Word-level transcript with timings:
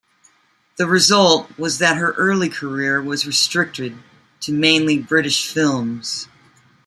The 0.77 0.87
result 0.87 1.47
was 1.59 1.77
that 1.77 1.95
her 1.97 2.13
early 2.13 2.49
career 2.49 2.99
was 3.03 3.27
restricted 3.27 3.99
to 4.39 4.51
mainly 4.51 4.97
British 4.97 5.47
films. 5.47 6.27